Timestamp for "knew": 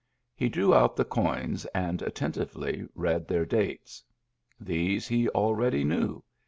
5.83-6.23